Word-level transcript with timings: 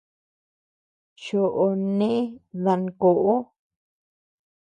Choʼo 1.21 1.67
né 1.97 2.11
dankoʼo. 2.63 3.33